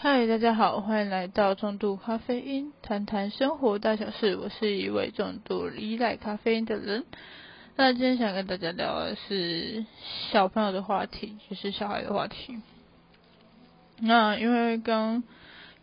[0.00, 4.36] 嗨，大家好，欢迎来到重度咖啡因，谈谈生活大小事。
[4.36, 7.04] 我是一位重度依赖咖啡因的人。
[7.74, 9.84] 那今天想跟大家聊的是
[10.30, 12.60] 小朋友的话题，就是小孩的话题。
[13.98, 15.24] 那因为刚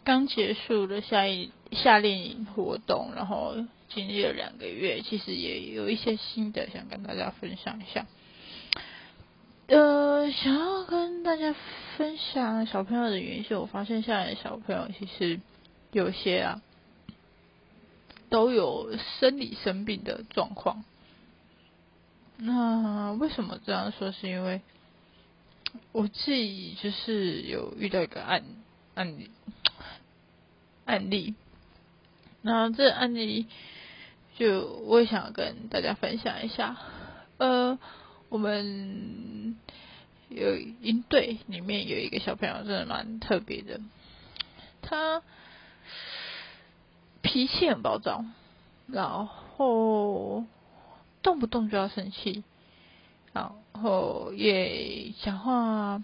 [0.06, 3.54] 刚结束了夏一夏令营活动，然后
[3.90, 8.06] 经历了两个月，其实也有一些新的想跟大家分享一下。
[9.68, 11.56] 呃，想要跟大家
[11.97, 15.40] 分享小朋友的原因，是我发现现在的小朋友其实
[15.92, 16.62] 有些啊
[18.30, 20.86] 都有生理生病的状况。
[22.38, 24.12] 那为什么这样说？
[24.12, 24.62] 是因为
[25.92, 28.44] 我自己就是有遇到一个案
[28.94, 29.32] 案例
[30.86, 31.34] 案例，
[32.44, 33.48] 那这案例
[34.38, 36.78] 就我也想跟大家分享一下，
[37.40, 37.80] 呃。
[38.30, 39.56] 我们
[40.30, 43.80] 有营队里面有一个小朋友，真的蛮特别的。
[44.82, 45.22] 他
[47.22, 48.26] 脾气很暴躁，
[48.88, 50.44] 然后
[51.22, 52.44] 动不动就要生气，
[53.34, 56.04] 然后也讲话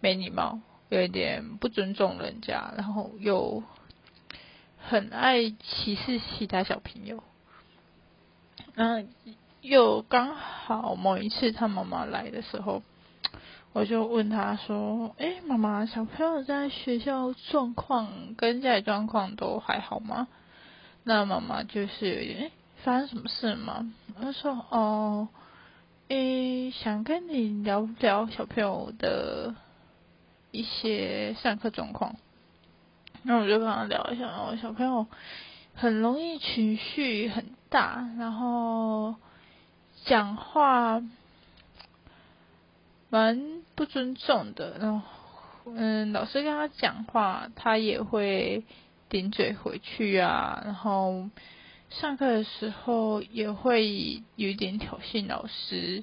[0.00, 3.62] 没礼貌，有一点不尊重人家，然后又
[4.78, 7.22] 很爱歧视其他小朋友。
[8.74, 9.08] 嗯。
[9.60, 12.82] 又刚好某一次他妈妈来的时候，
[13.72, 20.28] 我就问他说：“哎，妈妈，小朋友在学校状况跟家里状况都还好吗？”
[21.04, 22.50] 那妈妈就是有点，哎，
[22.84, 23.92] 发生什么事吗？
[24.20, 25.28] 他说：“哦，
[26.08, 29.54] 诶，想跟你聊聊小朋友的
[30.52, 32.14] 一些上课状况。”
[33.24, 35.06] 那我就跟他聊一下，哦，小朋友
[35.74, 39.16] 很容易情绪很大，然后。
[40.08, 41.02] 讲话
[43.10, 45.06] 蛮不尊重的，然后
[45.66, 48.64] 嗯，老师跟他讲话，他也会
[49.10, 51.28] 顶嘴回去啊，然后
[51.90, 56.02] 上课的时候也会有一点挑衅老师，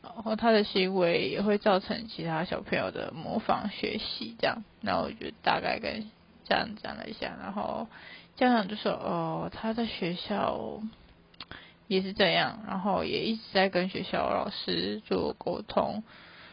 [0.00, 6.08] 然后他的行为也会造成其他小朋友的模仿学习，这样，那我就大概跟
[6.44, 7.88] 家长讲了一下，然后
[8.36, 10.80] 家长就说哦，他在学校。
[11.88, 16.04] 也是这样，然后也一直在跟学校老师做沟通，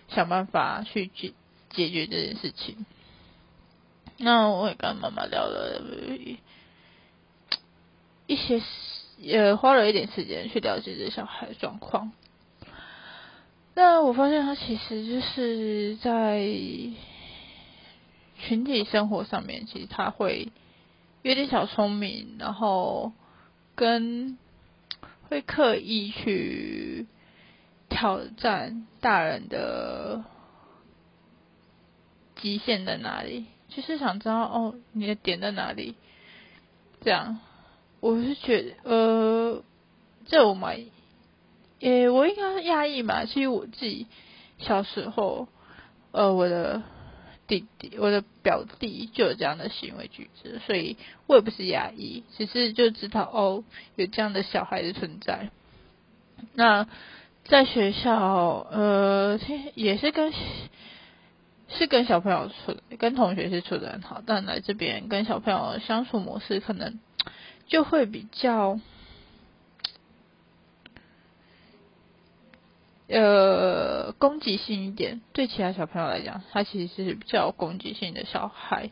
[0.07, 1.33] 想办法去解
[1.71, 2.85] 解决这件事情。
[4.17, 5.81] 那我也跟妈妈聊了
[8.27, 8.61] 一些，
[9.17, 12.13] 也花了一点时间去了解这小孩的状况。
[13.73, 16.47] 那我发现他其实就是在
[18.39, 20.47] 群体生活上面，其实他会
[21.23, 23.11] 有点小聪明，然后
[23.75, 24.37] 跟。
[25.29, 27.07] 会刻意去
[27.89, 30.23] 挑战大人的
[32.35, 33.45] 极限在哪里？
[33.69, 35.95] 就是想知道哦，你的点在哪里？
[37.01, 37.39] 这样，
[37.99, 39.63] 我是觉得，呃，
[40.25, 40.79] 这我蛮，
[41.79, 43.25] 诶，我应该是压抑嘛。
[43.25, 44.07] 其实我自己
[44.59, 45.47] 小时候，
[46.11, 46.81] 呃，我的。
[47.47, 50.97] 弟弟，我的表弟就有这样的行为举止，所以
[51.27, 53.63] 我也不是压抑，只是就知道哦，
[53.95, 55.49] 有这样的小孩的存在。
[56.53, 56.87] 那
[57.43, 59.39] 在学校，呃，
[59.75, 60.33] 也是跟
[61.69, 66.99] 是跟小朋友处，跟同学是处的很好，但来这边跟小朋友相处模式可能
[67.67, 68.79] 就会比较。
[73.07, 78.89] 呃，攻击性一点，对其他小朋友来讲，他其实是比较攻击性的小孩。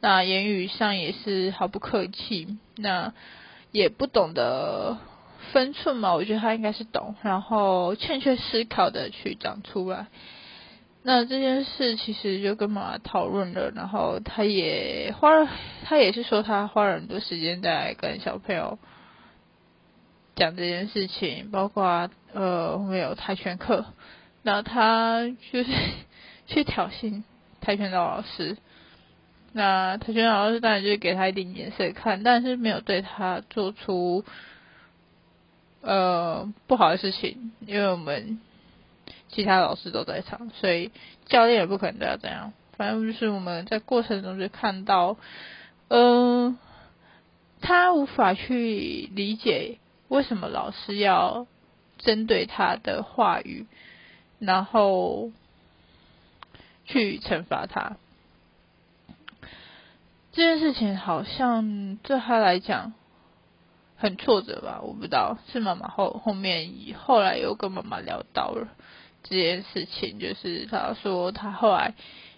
[0.00, 3.12] 那言语上也是毫不客气，那
[3.72, 4.98] 也不懂得
[5.52, 6.14] 分寸嘛。
[6.14, 10.06] 我觉得他应该是懂，然后欠缺思考的去讲出来。
[11.02, 15.50] 那这件事其实就跟妈妈讨论了，然后他也花了，
[15.84, 18.78] 他也是说他花了很多时间在跟小朋友。
[20.36, 23.86] 讲这件事情，包括呃，我们有跆拳课，
[24.42, 25.70] 那他就是
[26.46, 27.22] 去挑衅
[27.62, 28.58] 跆拳道老师，
[29.54, 34.26] 那跆拳道老师当然就是给他一点颜色看，但是没有对他做出
[35.80, 38.38] 呃不好的事情，因为我们
[39.28, 40.90] 其他老师都在场，所以
[41.24, 42.52] 教练也不可能对他这样。
[42.76, 45.16] 反正就是我们在过程中就看到，
[45.88, 46.58] 嗯，
[47.62, 49.78] 他无法去理解。
[50.08, 51.46] 为什么老师要
[51.98, 53.66] 针对他的话语，
[54.38, 55.30] 然后
[56.84, 57.96] 去惩罚他？
[60.32, 62.92] 这件事情好像对他来讲
[63.96, 64.80] 很挫折吧？
[64.82, 68.68] 我不知道，是妈妈后后面后来又跟妈妈聊到了
[69.22, 71.94] 这件事情，就是他说他后来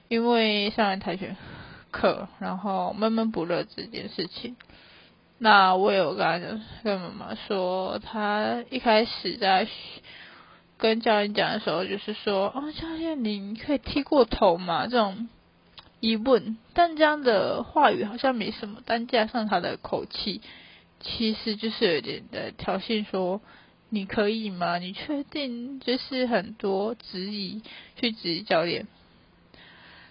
[0.07, 1.37] 因为上完跆拳
[1.91, 4.57] 课，然后闷闷不乐这件事情。
[5.41, 9.69] 那我有跟他，跟妈妈说，他一开始在
[10.77, 14.89] 跟教练讲的时候，就是说，哦，教练，你可以踢过头嘛？
[14.89, 15.29] 这种
[16.01, 20.41] 疑问，但这样的话语好像没什么，但加上他的口气，
[20.99, 23.41] 其实就是有点的挑衅，说
[23.91, 24.79] 你可以吗？
[24.79, 25.79] 你确定？
[25.79, 27.63] 就是很多质疑，
[27.95, 28.89] 去质疑教练。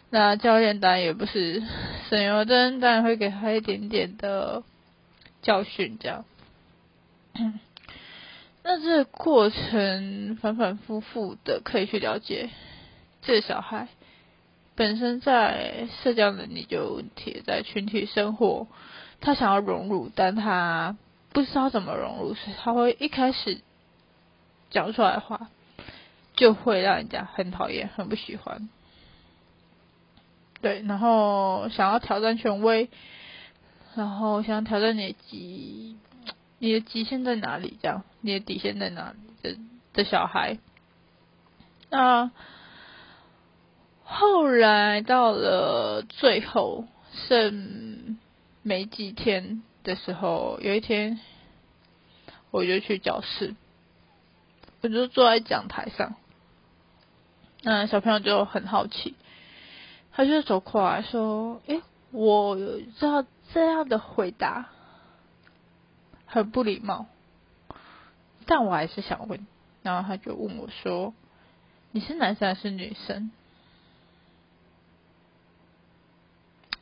[0.09, 1.62] 那教练当然也不是
[2.09, 4.63] 沈油灯，当然会给他一点点的。
[5.42, 6.25] 教训这样，
[8.63, 12.50] 那这个过程反反复复的，可以去了解
[13.22, 13.88] 这小孩
[14.75, 18.68] 本身在社交能力就有问题，在群体生活，
[19.22, 20.98] 他想要融入，但他
[21.31, 23.62] 不知道怎么融入，所以他会一开始
[24.69, 25.50] 讲出来的话，
[26.36, 28.69] 就会让人家很讨厌、很不喜欢。
[30.62, 32.89] 对，然后想要挑战权威。
[33.97, 35.97] 然后想挑战你的极，
[36.59, 37.79] 你的极限在哪里？
[37.81, 39.17] 这样，你的底线在哪里？
[39.41, 39.57] 的
[39.94, 40.59] 的小孩，
[41.89, 42.29] 那
[44.03, 46.85] 后来到了最后
[47.27, 48.19] 剩
[48.61, 51.19] 没几天的时候，有一天
[52.51, 53.55] 我就去教室，
[54.81, 56.13] 我就坐在讲台上，
[57.63, 59.15] 那小朋友就很好奇，
[60.11, 61.81] 他就走过来说：“诶，
[62.17, 64.67] 我知道。”这样的回答
[66.25, 67.05] 很不礼貌，
[68.45, 69.47] 但我还是想问。
[69.83, 71.13] 然后他就问我说
[71.91, 73.31] ：“你是男生还是女生？”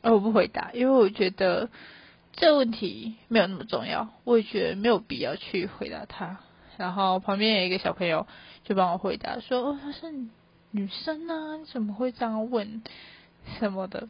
[0.02, 1.70] 而我不回答，因为我觉得
[2.32, 6.40] 这问题没有那么重要，我也觉得没有必要去回答他。
[6.76, 8.26] 然后旁边有一个小朋友
[8.64, 10.12] 就帮我回答说：“哦，他是
[10.72, 12.82] 女生啊，怎么会这样问？
[13.60, 14.08] 什么的。”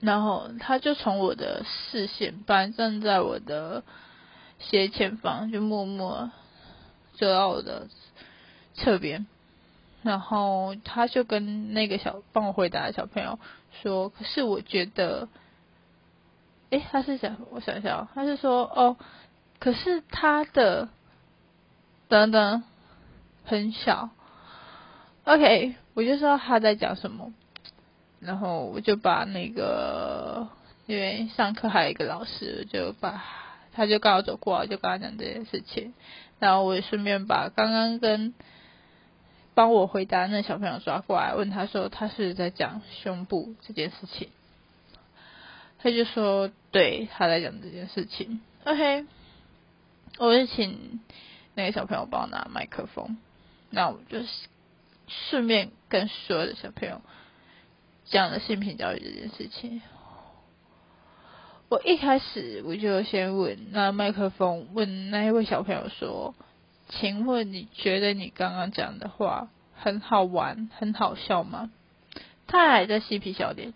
[0.00, 3.82] 然后他就从我的视线，本来站在我的
[4.58, 6.30] 斜前方，就默默
[7.14, 7.88] 走到我的
[8.74, 9.26] 侧边，
[10.02, 13.38] 然后他就跟那个小帮我回答的小朋友
[13.82, 15.28] 说：“可是我觉得，
[16.70, 18.96] 诶，他是想我想想，他是说哦，
[19.58, 20.88] 可是他的
[22.08, 22.62] 等等
[23.44, 24.10] 很小
[25.24, 27.32] ，OK，我就知道他在讲什么。”
[28.26, 30.48] 然后我就把那个，
[30.86, 33.22] 因为上课还有一个老师，就把
[33.72, 35.94] 他就刚好走过来，就跟他讲这件事情。
[36.40, 38.34] 然后我也顺便把刚刚跟
[39.54, 44.28] 帮我回答那小朋友抓过来，问他说他是在讲胸部这件事情。
[45.78, 48.40] 他就说对，他在讲这件事情。
[48.64, 49.06] OK，
[50.18, 51.00] 我就请
[51.54, 53.16] 那个小朋友帮我拿麦克风，
[53.70, 54.18] 那我就
[55.06, 57.00] 顺便跟所有的小朋友。
[58.06, 59.82] 讲了性平教育这件事情，
[61.68, 66.34] 我一开始我就先问那麦克风，问那一位小朋友说
[66.88, 71.70] ：“请问你觉得你刚刚讲的话很好玩、很好笑吗？”
[72.46, 73.74] 他还在嬉皮笑脸。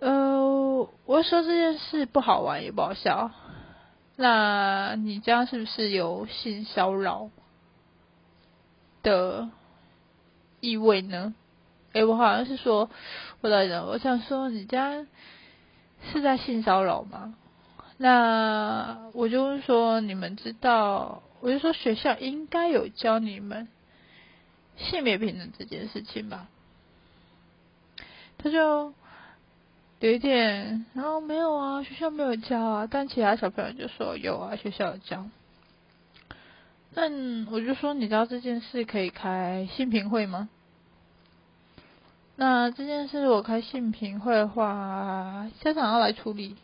[0.00, 3.30] 呃，我说这件事不好玩也不好笑，
[4.16, 7.28] 那你这样是不是有性骚扰
[9.02, 9.50] 的
[10.60, 11.34] 意味呢？
[11.92, 12.88] 哎，我好像是说，
[13.40, 15.06] 我在讲，我想说，你家
[16.12, 17.34] 是在性骚扰吗？
[17.98, 21.22] 那我就问说，你们知道？
[21.40, 23.68] 我就说学校应该有教你们
[24.76, 26.48] 性别平等这件事情吧？
[28.38, 28.94] 他就
[30.00, 35.26] 有一点，然后没有啊，学校没有教啊，但其他小朋友就说有啊，学校有教。
[36.94, 37.02] 那
[37.50, 40.48] 我就说，你知道这件事可以开性评会吗？
[42.36, 46.56] 那这件事我开性评会的话，家长要来处理。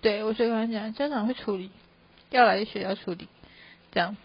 [0.00, 1.70] 对我就跟他讲，家长会处理，
[2.30, 3.28] 要来学校处理，
[3.92, 4.16] 这样。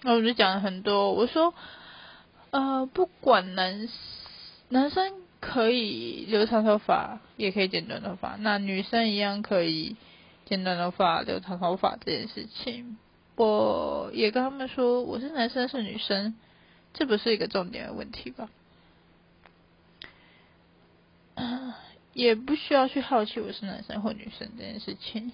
[0.00, 1.52] 那我就讲了很多，我说，
[2.50, 3.86] 呃，不管男
[4.70, 9.96] 男生可以留长头发，也可以剪短头发，那女生一样可以
[10.46, 12.96] 剪短头发、留长头发这件事情。
[13.38, 16.34] 我也跟他们说，我是男生是女生，
[16.92, 18.50] 这不是一个重点的问题吧？
[22.14, 25.30] 也不需要去好奇我是男生或女生这件事情，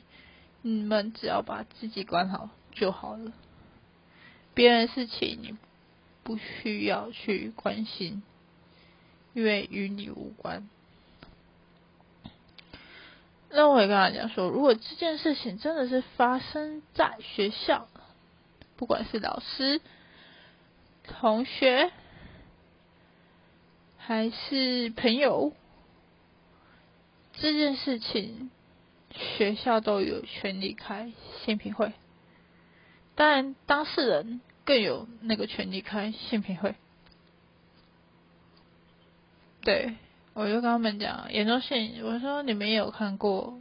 [0.61, 3.33] 你们只要把自己管好就好了。
[4.53, 5.57] 别人的事情你
[6.23, 8.23] 不需要去关心，
[9.33, 10.69] 因为与你无关。
[13.49, 17.89] 那我也跟他讲说，如果这件事情真的是发生在学校，
[18.77, 19.81] 不管是老师、
[21.05, 21.91] 同学，
[23.97, 25.53] 还是朋友，
[27.35, 28.51] 这件事情
[29.11, 31.13] 学校都有权利开
[31.45, 31.93] 性平会，
[33.15, 36.75] 当然当事人更有那个权利开性平会。
[39.63, 39.95] 对，
[40.35, 43.61] 我就跟他们讲严重性，我说你们也有看过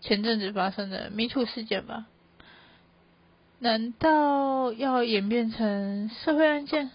[0.00, 2.06] 前阵子发生的 Me Too 事件吧？
[3.58, 6.90] 难道要演变成社会案件，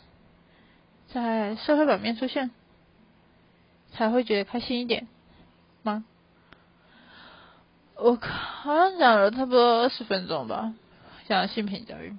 [1.08, 2.52] 在社会版面出现，
[3.92, 5.08] 才会觉得开心一点
[5.82, 6.06] 吗？
[7.96, 10.74] 我好像讲了差不多二十分钟吧，
[11.28, 12.16] 讲了性平教育。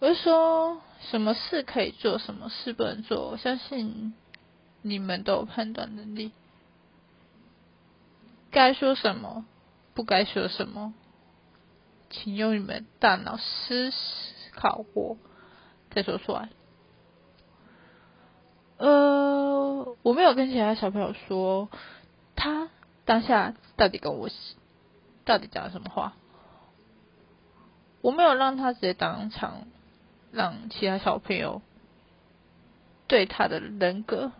[0.00, 4.12] 我就说什么事可以做，什么事不能做，我相信
[4.82, 6.32] 你们都有判断能力，
[8.50, 9.44] 该说什么，
[9.94, 10.92] 不该说什么。
[12.10, 13.92] 请用你们大脑思
[14.54, 15.16] 考过
[15.90, 16.48] 再说出来。
[18.78, 21.68] 呃，我没有跟其他小朋友说
[22.36, 22.68] 他
[23.04, 24.28] 当下到底跟我
[25.24, 26.14] 到底讲了什么话，
[28.00, 29.66] 我没有让他直接当场
[30.30, 31.60] 让其他小朋友
[33.06, 34.32] 对他的人格，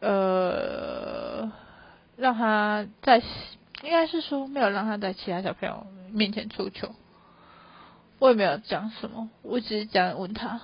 [0.00, 1.03] 呃。
[2.16, 3.22] 让他在，
[3.82, 6.94] 应该是说没有让他在其他小朋友面前出糗，
[8.18, 10.60] 我也没有讲什么，我只是这样问他。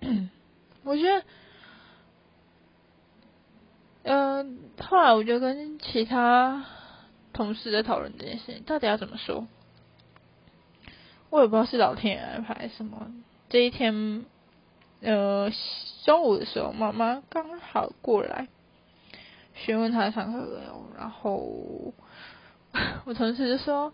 [0.84, 1.24] 我觉得，
[4.02, 6.64] 嗯，后来我就跟其他
[7.32, 9.46] 同事在讨论这件事情，到底要怎么说？
[11.30, 13.12] 我也不知道是老天爷安排什么。
[13.48, 14.26] 这一天，
[15.02, 15.50] 呃，
[16.04, 18.48] 中午的时候，妈妈刚好过来。
[19.64, 21.94] 询问他上课内容，然后
[23.04, 23.92] 我同事就说：“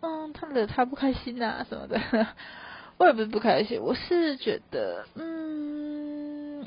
[0.00, 2.00] 嗯，他惹他不开心啊什么的。
[2.98, 6.66] ”我也不是不开心，我是觉得，嗯，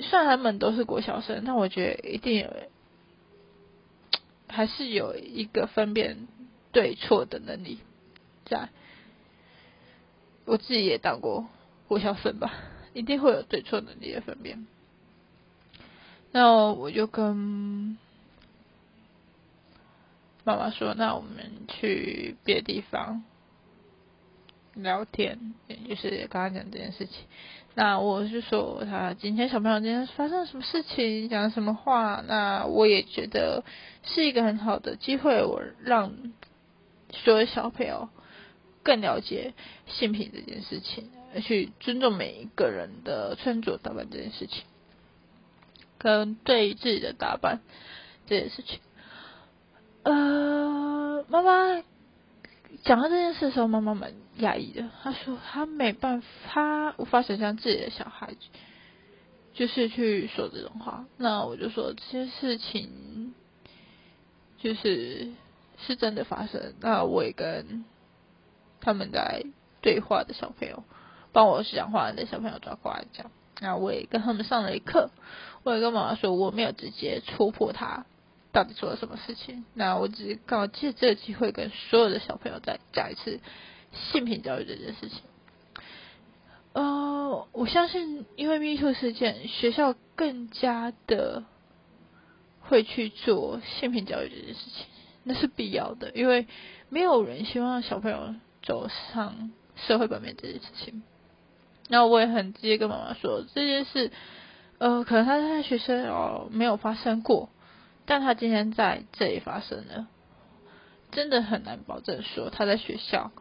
[0.00, 2.50] 虽然他们都是国小生，但我觉得一定有，
[4.48, 6.28] 还是有一个分辨
[6.72, 7.78] 对错的能力
[8.44, 8.68] 在。
[10.44, 11.46] 我自己也当过
[11.88, 12.52] 国小生吧，
[12.92, 14.66] 一定会有对错能力的分辨。
[16.38, 17.96] 那我就跟
[20.44, 23.24] 妈妈说：“那我们去别的地方
[24.74, 27.24] 聊天，也就是刚刚讲这件事情。
[27.74, 32.22] 那我就说他今天小朋友今天发生什么事情，讲什么话。
[32.28, 33.64] 那我也觉得
[34.02, 36.12] 是一个很好的机会，我让
[37.12, 38.10] 所有小朋友
[38.82, 39.54] 更了解
[39.86, 41.08] 性品这件事情，
[41.42, 44.64] 去尊重每一个人的穿着打扮这件事情。”
[45.98, 47.60] 跟对自己的打扮
[48.26, 48.80] 这件事情，
[50.02, 51.82] 呃，妈妈
[52.84, 54.88] 讲到这件事的时候，妈妈蛮压抑的。
[55.02, 58.34] 她说她没办法，她无法想象自己的小孩
[59.54, 61.06] 就是去说这种话。
[61.16, 63.34] 那我就说这些事情
[64.58, 65.32] 就是
[65.86, 66.74] 是真的发生。
[66.80, 67.84] 那我也跟
[68.80, 69.44] 他们在
[69.80, 70.84] 对话的小朋友，
[71.32, 73.30] 帮我讲话的小朋友抓过来讲。
[73.60, 75.10] 那我也跟他们上了一课。
[75.64, 78.06] 我也跟妈妈说，我没有直接戳破他
[78.52, 79.64] 到底做了什么事情。
[79.74, 83.40] 那我只是刚好借这个机会跟所有的小朋友再讲一次
[83.92, 85.22] 性品教育这件事情。
[86.72, 91.42] 呃，我相信因为 MeToo 事件，学校更加的
[92.60, 94.86] 会去做性品教育这件事情，
[95.24, 96.46] 那是必要的，因为
[96.90, 101.02] 没有人希望小朋友走上社会表面这件事情。
[101.88, 104.10] 那我也很直接跟妈妈说这件事。
[104.78, 107.48] 呃，可能他在学生哦没有发生过，
[108.04, 110.06] 但他今天在这里发生了，
[111.12, 113.32] 真的很难保证说他在学校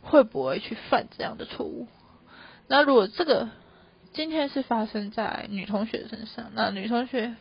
[0.00, 1.88] 会不会去犯这样的错误。
[2.68, 3.48] 那如果这个
[4.12, 7.34] 今天是发生在女同学身上，那女同学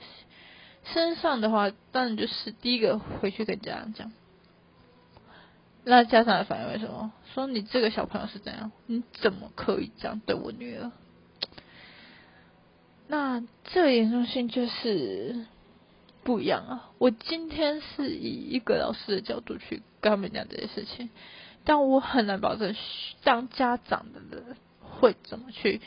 [0.84, 4.12] 身上的话，当然就是第一个回去跟家长讲。
[5.86, 7.14] 那家长的反应为什么？
[7.34, 8.72] 说你这个小朋友是怎样？
[8.88, 10.92] 你怎么可以这样对我女儿？
[13.08, 15.46] 那这严重性就是
[16.24, 16.90] 不一样啊！
[16.98, 21.12] 我今天是以一个老师的角度去跟他们讲这些事情，
[21.66, 22.76] 但我很难保证
[23.24, 25.82] 当家长的人会怎么去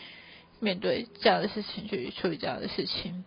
[0.60, 3.24] 面对这样的事情，去处理这样的事情。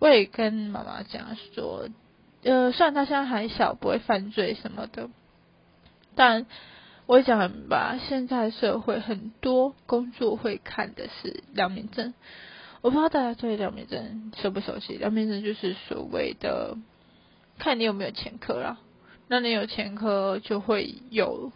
[0.00, 1.88] 我也跟妈妈讲说，
[2.42, 5.08] 呃，虽然他现在还小，不会犯罪什么的，
[6.14, 6.46] 但。
[7.06, 12.14] 我讲吧，现在社会很多工作会看的是良民证。
[12.82, 14.96] 我不知道大家对良民证熟不熟悉？
[14.96, 16.76] 良民证就是所谓的
[17.58, 18.78] 看你有没有前科啦，
[19.26, 21.50] 那你有前科就会有，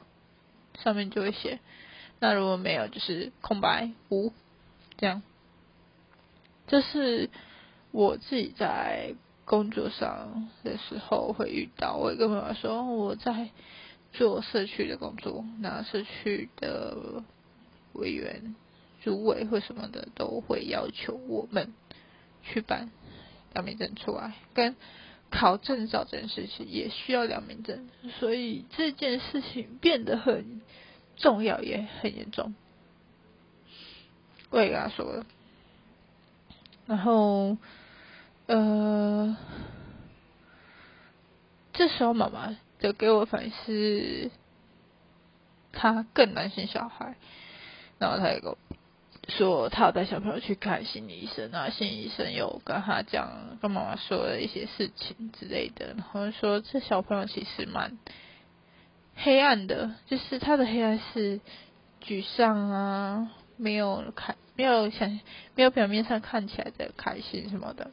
[0.83, 1.61] 上面就会写。
[2.19, 4.33] 那如果没有，就是空白无，
[4.97, 5.23] 这样。
[6.67, 7.31] 这是
[7.93, 9.15] 我自己在
[9.45, 11.97] 工作上的时候会遇到。
[11.97, 13.51] 我跟妈妈说我在
[14.13, 17.23] 做社区的工作，那社区的
[17.93, 18.55] 委员、
[19.03, 21.73] 主委或什么的都会要求我们
[22.43, 22.91] 去办
[23.53, 24.77] 良民证出来，跟
[25.31, 30.61] 考证照这件事情也需要良民证，所以这件事情变得很。
[31.17, 32.57] 重要也很严重，
[34.51, 35.25] 我也跟他说了，
[36.87, 37.57] 然后，
[38.47, 39.37] 呃，
[41.73, 44.31] 这时候妈妈就给我反应是，
[45.73, 47.15] 他更担心小孩，
[47.99, 48.59] 然后他也跟我
[49.29, 57.97] 说，他要带小朋友去看心理医生，那心理医生有跟他讲，跟妈妈说了一些事情之类的，然后说这小朋友其实蛮。
[59.17, 61.39] 黑暗的，就是他的黑暗是
[62.03, 65.21] 沮丧啊，没有开，没有想，
[65.55, 67.93] 没有表面上看起来的开心什么的。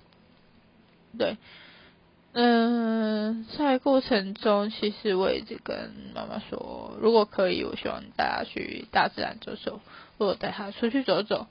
[1.17, 1.37] 对，
[2.33, 9.81] 嗯，在过程中，其实我一直跟妈妈说，如果可以，我希望大家去大自然走走，
[10.17, 11.47] 或者带他出去走走，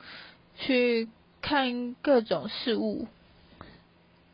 [0.58, 1.08] 去
[1.42, 3.06] 看各种事物，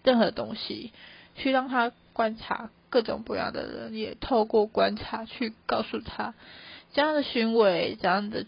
[0.03, 0.93] 任何东西，
[1.37, 2.71] 去让他观察。
[2.89, 6.35] 各种不一样的人，也透过观察去告诉他，
[6.95, 8.47] 这样的行为、这样的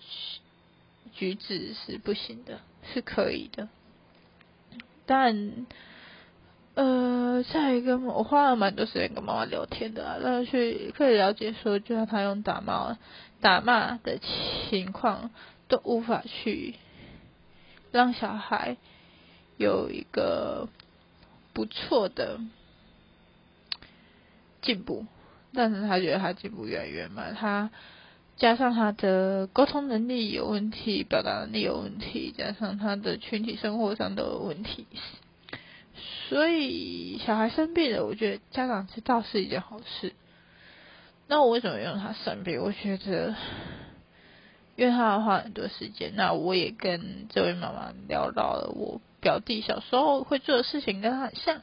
[1.12, 2.60] 举止是不行的，
[2.94, 3.68] 是可以的。
[5.04, 5.66] 但，
[6.78, 12.96] 呃，下一个我花了蛮多时间跟妈妈聊天的，让她去可以了解说，就算他用打骂、
[13.40, 14.20] 打骂的
[14.68, 15.32] 情况，
[15.66, 16.76] 都无法去
[17.90, 18.76] 让小孩
[19.56, 20.68] 有一个
[21.52, 22.38] 不错的。
[24.62, 25.06] 进步，
[25.54, 27.34] 但是他觉得他进步越来越慢。
[27.34, 27.70] 他
[28.36, 34.86] 加上他的沟通能力有问题，表达能力有问题，加上他的群体生活上的问题，
[36.28, 40.12] 所以小孩生病了，我觉得家长知道是一件好事。
[41.26, 42.60] 那我为什么用他生病？
[42.62, 43.34] 我觉得，
[44.76, 46.12] 因为他要花很多时间。
[46.16, 51.62] 那我也跟这位妈妈聊到了，我表弟小时候会做的事情跟他很像。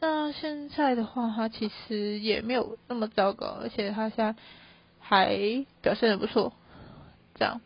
[0.00, 4.34] 那现在的话，他其实也没有那么糟糕，而且他现在
[5.00, 6.52] 还表现的不错。
[7.34, 7.60] 这样，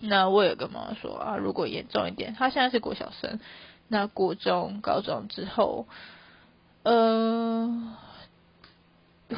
[0.00, 3.38] 那我也跟妈妈说啊，如果严重一点，他现在是国小生，
[3.92, 5.86] 那国中、高中之后，
[6.82, 7.94] 呃，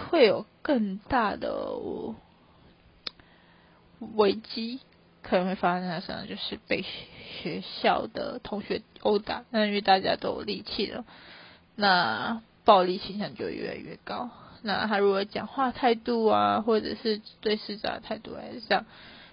[0.09, 1.75] 会有更大的
[4.15, 4.79] 危机
[5.23, 6.85] 可能会发生在身上，就是被
[7.43, 11.05] 学校的同学殴打，那因为大家都有力气了。
[11.75, 14.31] 那暴力倾向就越来越高。
[14.63, 18.87] 那他如果讲话态度啊，或者是对市长的态度还是这样，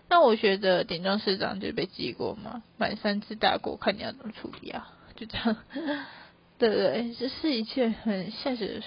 [0.09, 5.55] 那我觉得顶庄市长就被记过嘛，满三次大过，看你要怎么处理啊，就这样。
[6.57, 7.13] 对对？
[7.13, 8.81] 这是一件很现实的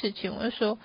[0.00, 0.34] 事情。
[0.34, 0.78] 我就说，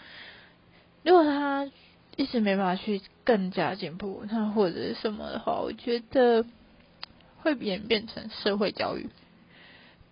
[1.03, 1.69] 如果他
[2.15, 6.45] 一直没办法去更加进步，那或者是什么的话，我觉得
[7.41, 9.09] 会演变成社会教育。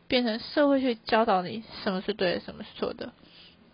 [0.08, 3.12] 变成社会去教导你什么是对的，什么是错的，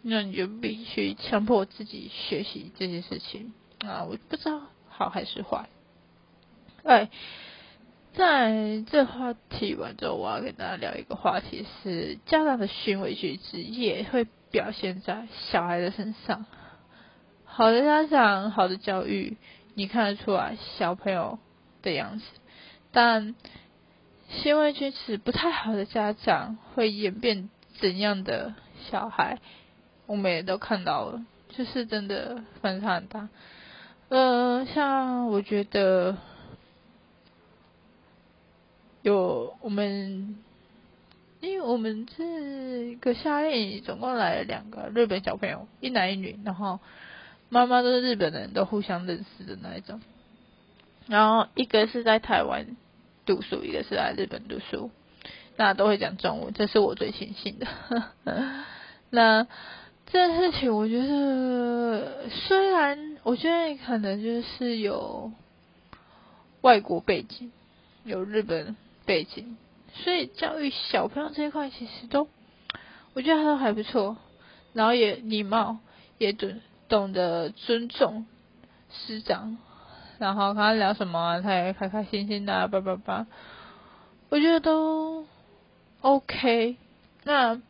[0.01, 4.05] 那你就必须强迫自己学习这些事情啊！
[4.05, 5.67] 我不知道好还是坏。
[6.83, 7.09] 哎，
[8.13, 16.45] 在这话题完之后，我要跟大家聊一个话题，是家长的行为举止也会表现在小孩的身上。
[17.45, 19.37] 好的家长，好的教育，
[19.75, 21.39] 你看得出来小朋友
[21.81, 22.25] 的样子，
[22.91, 23.35] 但。
[24.41, 27.49] 行为举止不太好的家长会演变
[27.81, 28.53] 怎样的
[28.89, 29.39] 小孩？
[30.05, 33.27] 我们也都看到了，就是真的反差很大。
[34.07, 36.15] 呃，像我觉得
[39.01, 40.35] 有我们，
[41.39, 46.79] 因为我们这个夏令营总共来了两个日本小朋友，一男一女，然后
[47.49, 50.01] 妈妈都是日本人，都互相认识的那一种。
[51.07, 52.75] 然后一个是在台湾。
[53.23, 54.89] 读书，一个是来日本读书，
[55.55, 57.67] 那都会讲中文，这是我最庆幸的。
[59.11, 59.45] 那
[60.07, 65.31] 这件事情，我觉得虽然我觉得可能就是有
[66.61, 67.51] 外国背景，
[68.03, 68.75] 有日本
[69.11, 69.57] 背景，
[69.93, 72.29] 所以教育小朋友这一块其实都，
[73.13, 74.15] 我觉得他都还不错，
[74.71, 75.79] 然后也礼貌，
[76.17, 78.25] 也懂懂得尊重
[78.89, 79.57] 师长。
[80.17, 83.27] 然后跟他聊什么，他也开开心心的，叭叭叭，
[84.29, 85.25] 我觉得都
[85.99, 86.77] OK。
[87.25, 87.61] 那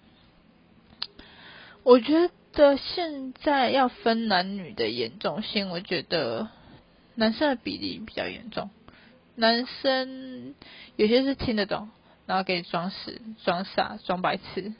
[1.81, 6.49] 我觉得得现在要分男女的严重性，我觉得
[7.15, 8.69] 男生的比例比较严重。
[9.41, 10.53] 男生
[10.97, 11.89] 有些是听得懂，
[12.27, 14.75] 然后给你装死、装傻、装白痴，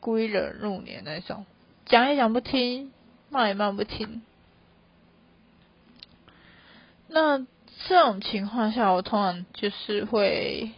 [0.00, 1.44] 故意惹怒你那种，
[1.84, 2.90] 讲也讲不听，
[3.28, 4.22] 骂也骂不听。
[7.08, 7.46] 那
[7.86, 10.70] 这种情况下，我通常就是会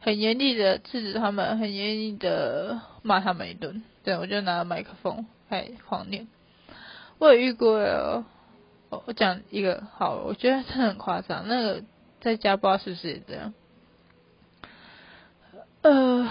[0.00, 3.82] 很严厉的制止他们，很严厉的骂他们一顿。
[4.04, 6.28] 对我就拿麦克风开狂念。
[7.18, 8.24] 我也遇过。
[9.06, 11.48] 我讲一个好，我觉得真的很夸张。
[11.48, 11.82] 那个
[12.20, 13.54] 在家不知道是不是也这样。
[15.80, 16.28] 呃，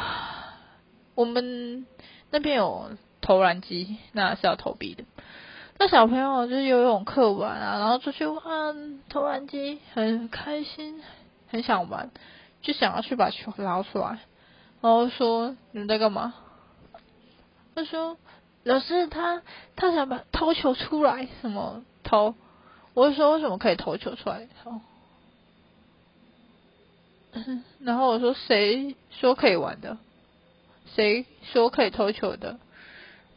[1.16, 1.88] 我们
[2.30, 5.04] 那边有投篮机，那是要投币的。
[5.80, 11.02] 那小朋友就是游泳课玩啊，然后出去玩投篮机，很开心，
[11.50, 12.12] 很想玩，
[12.62, 14.20] 就想要去把球捞出来。
[14.82, 16.36] 然后说你在干嘛？
[17.74, 18.18] 他说
[18.64, 19.42] 老师他
[19.76, 22.36] 他想把投球出来，什么投？
[22.94, 24.48] 我就说为什么可以投球出来？
[27.80, 29.98] 然后我说谁说可以玩的？
[30.94, 32.60] 谁说可以投球的？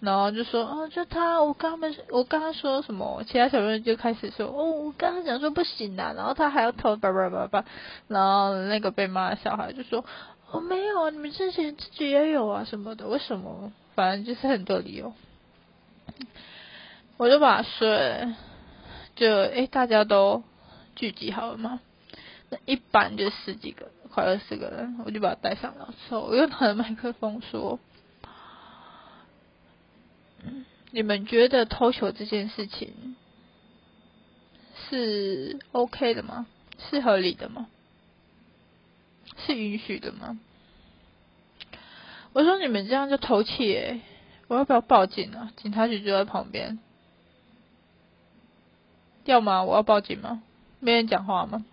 [0.00, 3.22] 然后就说哦，就他，我刚刚我刚刚说什么？
[3.24, 7.64] 其他小朋友就开始说哦，我刚刚讲说不行啊，然后他还要投叭叭叭叭，
[8.08, 10.04] 然后那个被骂的小孩就说
[10.50, 13.72] 我没有啊，你们之前自己也有啊什么的，为什么？
[13.94, 15.12] 反正就是很多理由，
[17.16, 17.86] 我就把他说。
[19.16, 20.42] 就哎，大家都
[20.96, 21.80] 聚集好了吗？
[22.50, 25.94] 那一班就十几个，快二十个人，我就把他带上了。
[26.08, 27.78] 之后我又拿着麦克风说
[30.90, 33.16] ：“你们觉得偷球这件事情
[34.88, 36.46] 是 OK 的吗？
[36.90, 37.68] 是合理的吗？
[39.46, 40.38] 是允许的吗？”
[42.34, 44.00] 我说：“你们这样就偷气哎！
[44.48, 45.52] 我要不要报警啊？
[45.56, 46.78] 警察局就在旁边。”
[49.24, 49.62] 要吗？
[49.64, 50.42] 我要报警吗？
[50.80, 51.64] 没人讲话吗？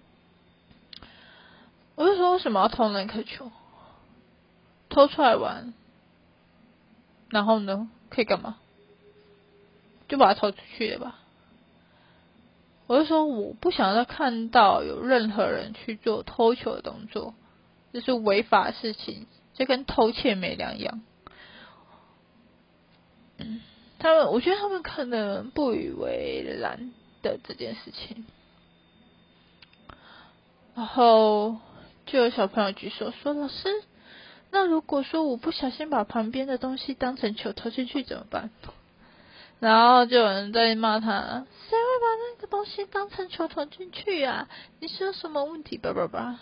[1.95, 3.51] 我就说为什么要偷那颗球？
[4.89, 5.73] 偷出来玩，
[7.29, 7.89] 然后呢？
[8.09, 8.57] 可以干嘛？
[10.07, 11.17] 就把它偷出去了吧。
[12.87, 17.33] 我就说我不想再看到有任何人去做偷球的动作，
[17.93, 21.01] 这是违法的事情，这跟偷窃没两样。
[23.37, 23.61] 嗯，
[23.97, 26.93] 他们，我觉得他们可能不以为然。
[27.21, 28.25] 的这件事情，
[30.75, 31.57] 然后
[32.05, 33.83] 就有小朋友举手说：“老师，
[34.51, 38.49] 那如果说我不小心把旁边的东西当成球投进去怎么办？”
[39.59, 44.49] 然后就有人在骂他：“谁会把那个东西当成球投进去呀？
[44.79, 46.39] 你是有什么问题？”叭叭叭，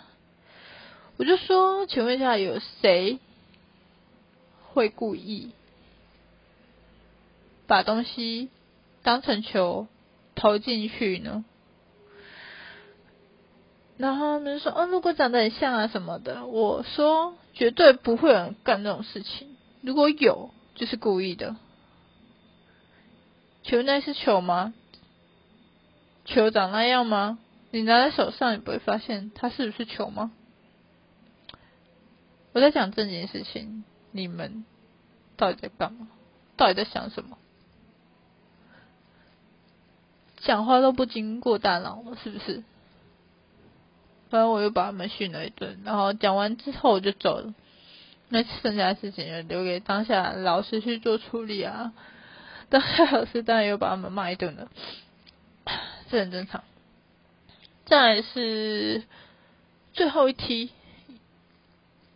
[1.18, 3.18] 我就说：“请问一下，有谁
[4.72, 5.52] 会故意
[7.66, 8.48] 把东西
[9.02, 9.86] 当成球？”
[10.40, 11.44] 投进去呢，
[13.98, 21.56] 然后他们说：“哦，如果长得很像啊什么的。”我说：“绝对不会有人干这种事情，如果有，就是故意的。
[23.62, 24.72] 球那是球吗？
[26.24, 27.38] 球长那样吗？
[27.70, 30.32] 你拿在手上，你不会发现它是不是球吗？”
[32.54, 34.64] 我在讲正经事情，你们
[35.36, 36.08] 到底在干嘛？
[36.56, 37.36] 到底在想什么？
[40.42, 42.62] 讲话都不经过大脑了，是不是？
[44.30, 47.54] 反正我又把他们训了一顿，然后讲完之后我就走了。
[48.28, 51.92] 那剩下的事情就留给当下老师去做处理啊。
[52.70, 54.68] 当下老师当然又把他们骂一顿了，
[56.08, 56.62] 这很正常。
[57.86, 59.02] 再来是
[59.92, 60.70] 最后一梯，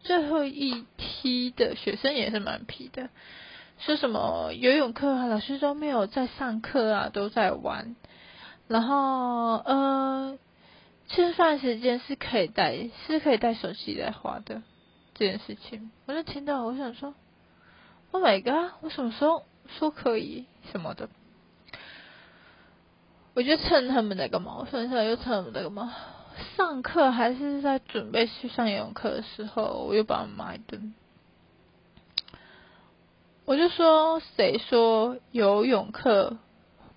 [0.04, 3.10] 最后一梯的学生也是蛮皮的，
[3.80, 7.96] 说什么游泳课啊，老师都没有在上课啊，都在玩。
[8.66, 10.38] 然后呃，
[11.08, 14.62] 吃饭时间是可以带，是可以带手机来划的
[15.14, 17.14] 这件事情，我就听到，我想说
[18.10, 19.44] ，Oh my god，我什么时候
[19.78, 21.10] 说可以什么的？
[23.34, 24.56] 我就趁他们在干嘛？
[24.60, 25.94] 我剩下又趁他们在干嘛？
[26.56, 30.94] 上课还是在准备去上游泳课的时候，我又把他们骂一顿。
[33.44, 36.38] 我就说，谁说游泳课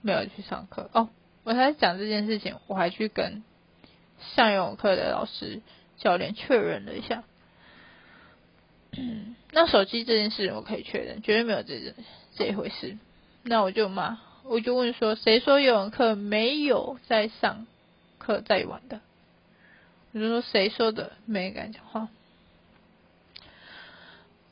[0.01, 0.89] 没有去上课？
[0.93, 1.09] 哦。
[1.47, 3.41] 我才讲这件事情，我还去跟
[4.35, 5.61] 上游泳课的老师、
[5.95, 7.23] 教练确认了一下。
[9.53, 11.93] 那手机这件事我可以确认，绝对没有这
[12.35, 12.97] 这一回事。
[13.43, 17.65] 那我就骂，我就问说，谁说游泳课没有在上
[18.17, 18.99] 课在玩的？
[20.11, 21.13] 我就说谁说的？
[21.25, 22.09] 没人敢讲话。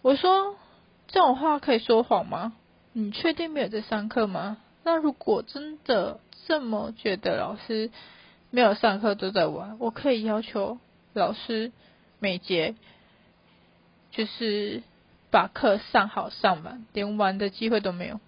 [0.01, 0.55] 我说
[1.10, 2.53] 这种话可以说谎吗？
[2.93, 4.60] 你确定没有在上课吗？
[4.86, 7.89] 那如果真的这么觉得老师
[8.52, 10.78] 没有上课都在玩，我可以要求
[11.13, 11.71] 老师
[12.19, 12.76] 每节
[14.12, 14.84] 就是
[15.32, 18.19] 把课上好上满，连玩的机会都没有，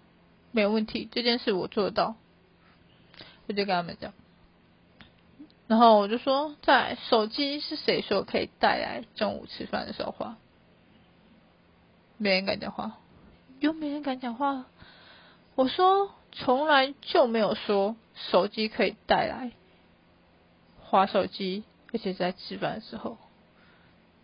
[0.51, 2.15] 没有问题，这件事我做得到。
[3.47, 4.11] 我就跟他们讲，
[5.67, 10.37] 然后我就说，在手机是谁说可以带来中午吃饭的时候花？
[12.17, 12.97] 没人敢讲话，
[13.59, 14.65] 又没人敢讲话。
[15.55, 17.95] 我说从来就没有说
[18.31, 19.51] 手机可以带来
[20.79, 23.17] 划手机，而且在吃饭的时候，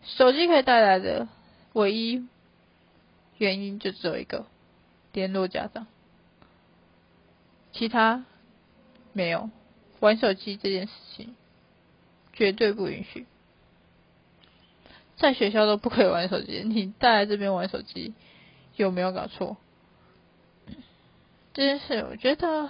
[0.03, 1.27] 手机可以带来的
[1.73, 2.27] 唯一
[3.37, 4.45] 原因就只有一个：
[5.11, 5.87] 联络家长。
[7.71, 8.23] 其他
[9.11, 9.49] 没有
[9.99, 11.35] 玩手机这件事情，
[12.31, 13.25] 绝对不允许。
[15.17, 18.13] 在学校都不可以玩手机，你带来这边玩手机，
[18.75, 19.57] 有没有搞错？
[21.53, 22.69] 这件事，我觉得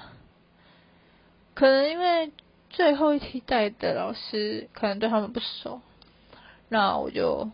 [1.54, 2.34] 可能因为
[2.69, 5.80] 最后一期带的老师可能对他们不熟，
[6.67, 7.50] 那我就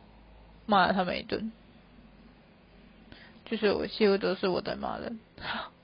[0.66, 1.52] 骂了他们一顿。
[3.46, 5.20] 就是我几乎都是我在骂人，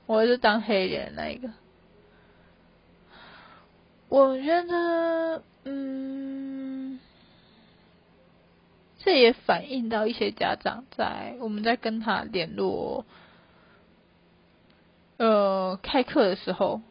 [0.06, 1.50] 我是当黑脸那一个。
[4.08, 6.98] 我觉得，嗯，
[8.98, 13.04] 这也反映到一些家长在我们在跟他联络。
[15.18, 16.82] 呃，开课的时候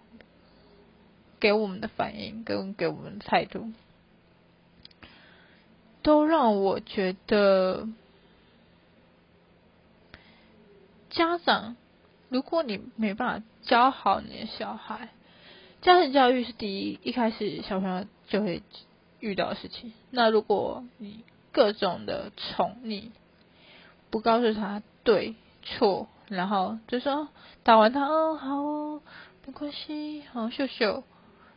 [1.40, 3.72] 给我们的反应跟给我们的态度，
[6.02, 7.88] 都让我觉得，
[11.12, 11.76] 家长，
[12.30, 15.10] 如果你没办法教好你的小孩，
[15.84, 18.64] 家庭教育是第一，一开始小朋友就会
[19.20, 19.94] 遇到的事情。
[20.10, 23.12] 那如果你各种的宠溺，
[24.10, 26.08] 不告诉他对错。
[26.28, 27.28] 然后就说
[27.64, 29.02] 打完他，哦，好哦，
[29.46, 31.04] 没关系，好秀秀。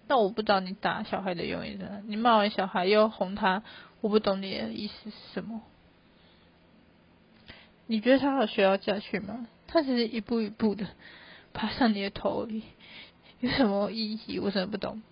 [0.07, 3.63] 那我不知道你打小孩的用意呢你骂完小孩又哄他，
[4.01, 5.61] 我不懂你的意思是什么？
[7.87, 9.47] 你觉得他有学要下去吗？
[9.67, 10.87] 他只是一步一步的
[11.53, 12.63] 爬上你的头里，
[13.41, 14.39] 有什么意义？
[14.39, 15.03] 我真的不懂。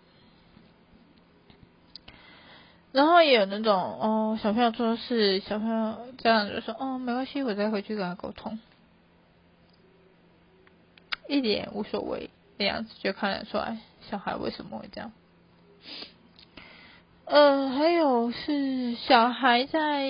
[2.92, 8.58] 然后也有那种哦，小朋友做事，小朋友家长就说哦，没关系，我再回去跟他沟通。
[11.28, 13.78] 一点无所谓的样子，就看得出来
[14.10, 15.12] 小孩为什么会这样。
[17.24, 20.08] 呃，还有是小孩在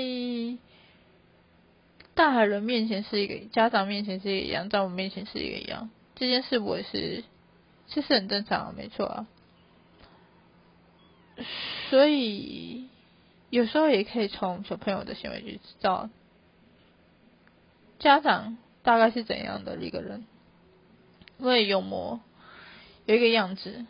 [2.14, 5.90] 大人面前是一个，家长面前是一个样，在我们面前是一个样。
[6.14, 7.24] 这件事我也是
[7.88, 9.26] 其实很正常，没错啊。
[11.90, 12.88] 所以
[13.50, 16.08] 有时候也可以从小朋友的行为去知道
[17.98, 20.24] 家长大概是怎样的一个人。
[21.38, 22.20] 因为有模
[23.04, 23.84] 有一个样子，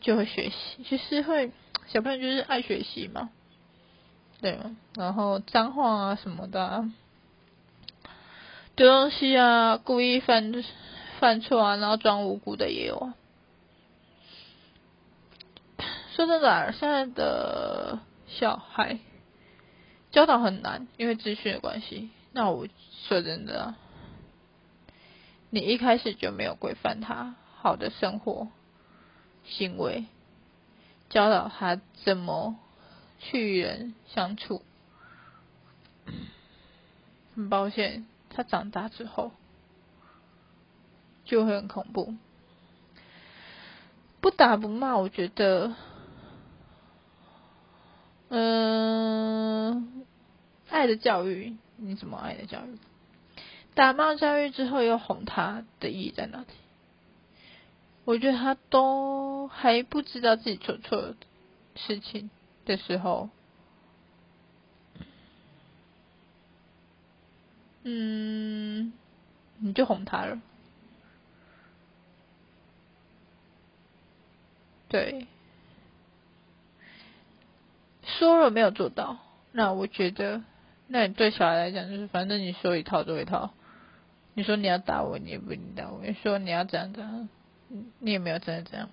[0.00, 0.82] 就会学习。
[0.84, 1.50] 其实会
[1.86, 3.30] 小朋友就是爱学习嘛，
[4.40, 4.58] 对？
[4.94, 6.88] 然后脏话啊什么的，
[8.74, 10.64] 丢东西啊，故意犯
[11.20, 13.14] 犯错啊，然后装无辜的也有啊。
[16.16, 18.98] 说真的，现在的小孩
[20.10, 22.10] 教导很难，因为资讯的关系。
[22.32, 22.66] 那我
[23.08, 23.62] 说真的。
[23.62, 23.78] 啊
[25.54, 28.48] 你一开始就没有规范他好的生活
[29.44, 30.06] 行为，
[31.10, 32.56] 教导他怎么
[33.18, 34.62] 去与人相处。
[37.34, 39.30] 很抱歉，他长大之后
[41.26, 42.14] 就会很恐怖。
[44.22, 45.74] 不打不骂，我觉得，
[48.30, 50.06] 嗯，
[50.70, 52.78] 爱的教育，你怎么爱的教育？
[53.74, 56.46] 打骂教育之后又哄他的意义在哪里？
[58.04, 61.14] 我觉得他都还不知道自己做错的
[61.76, 62.30] 事情
[62.66, 63.30] 的时候，
[67.84, 68.92] 嗯，
[69.58, 70.40] 你就哄他了，
[74.88, 75.26] 对，
[78.02, 79.18] 说了没有做到，
[79.52, 80.42] 那我觉得，
[80.88, 83.54] 那你对小孩来讲就是，反正你说一套做一套。
[84.34, 86.00] 你说你要打我，你也不一定打我。
[86.02, 87.28] 你说你要这样这样，
[87.98, 88.88] 你也没有真的这样。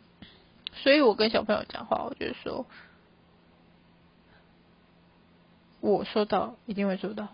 [0.74, 2.66] 所以我跟小朋友讲话，我就说，
[5.80, 7.30] 我说到一定会做到。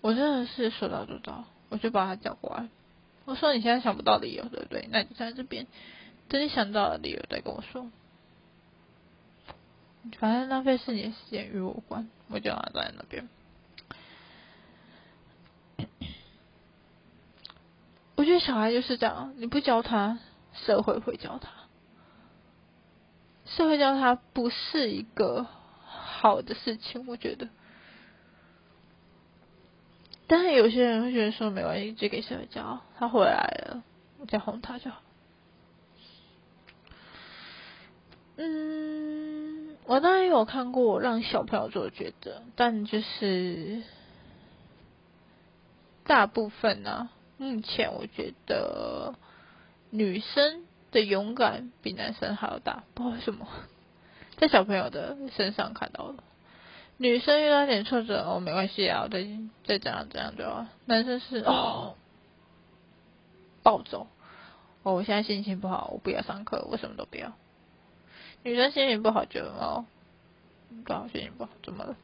[0.00, 2.68] 我真的是说到做到，我就把他叫过来。
[3.24, 4.86] 我说你现在想不到理由，对不对？
[4.90, 5.66] 那你在这边，
[6.28, 7.90] 等你想到了理由再跟我说。
[10.18, 13.28] 反正浪费四年时间与我无关我就要在那边。
[18.16, 20.18] 我觉得小孩就是这样你不教他
[20.52, 21.50] 社会会教他。
[23.46, 25.46] 社会教他不是一个
[25.84, 27.48] 好的事情我觉得。
[30.26, 33.82] 但是有些人会觉得说没关系就给社会教他回来了
[34.18, 35.00] 我再哄他就好。
[38.36, 39.13] 嗯
[39.86, 43.82] 我当然有看过让小朋友做抉择，但就是
[46.04, 49.14] 大部分呢，目前我觉得
[49.90, 53.46] 女生的勇敢比男生还要大，不知道为什么，
[54.38, 56.16] 在小朋友的身上看到了。
[56.96, 59.26] 女生遇到点挫折哦，没关系啊，再
[59.66, 60.64] 再怎样怎样就好。
[60.86, 61.96] 男生是哦，
[63.62, 64.06] 暴走
[64.82, 67.32] 哦，我现在心情不好，我不要上课，我什么都不要。
[68.44, 69.84] 女生心情不好就哦，
[70.84, 71.96] 刚好心情不好，怎么了？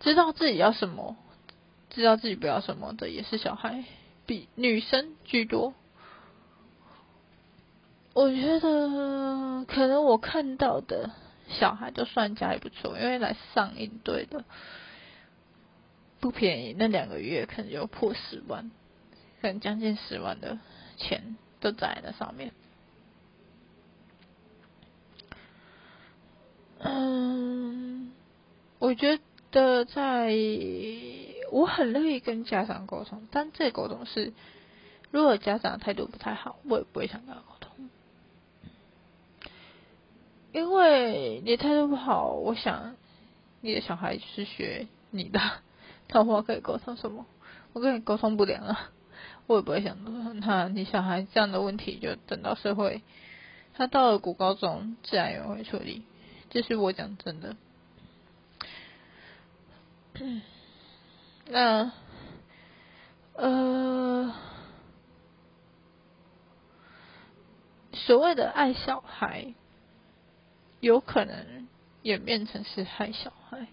[0.00, 1.16] 知道自己要什么，
[1.88, 3.84] 知道自己不要什么的也是小孩，
[4.26, 5.72] 比女生居多。
[8.12, 11.10] 我觉得可能我看到的。
[11.48, 14.44] 小孩都算家也不错，因为来上应对的
[16.18, 18.72] 不便宜，那两个月可能就破十万，
[19.40, 20.58] 可能将近十万的
[20.96, 22.50] 钱都在那上面。
[26.78, 28.12] 嗯，
[28.78, 29.18] 我觉
[29.50, 30.34] 得在
[31.50, 34.32] 我很乐意跟家长沟通，但这沟通是
[35.10, 37.70] 如果家长态度不太好，我也不会想跟他沟通。
[40.52, 42.96] 因为你态度不好，我想
[43.60, 45.40] 你的小孩是学你的，
[46.08, 47.26] 那我可以沟通什么？
[47.72, 48.90] 我跟你沟通不良啊，
[49.46, 49.96] 我也不会想
[50.40, 53.02] 那你小孩这样的问题就等到社会，
[53.74, 56.02] 他到了古高中自然也会处理，
[56.56, 57.54] 这是我讲真的。
[61.48, 61.92] 那
[63.34, 64.32] 呃，
[67.92, 69.52] 所谓的爱小孩。
[70.80, 71.68] 有可能
[72.02, 73.66] 演变成是害小孩，